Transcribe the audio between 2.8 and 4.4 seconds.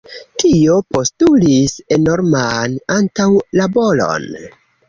antaŭlaboron.